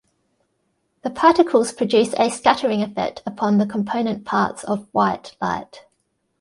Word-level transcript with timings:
The 1.03 1.11
particles 1.11 1.71
produce 1.71 2.15
a 2.17 2.31
scattering 2.31 2.81
effect 2.81 3.21
upon 3.23 3.59
the 3.59 3.67
component 3.67 4.25
parts 4.25 4.63
of 4.63 4.87
white 4.91 5.37
light. 5.39 5.85